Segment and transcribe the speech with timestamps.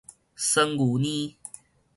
[0.35, 1.37] 酸牛奶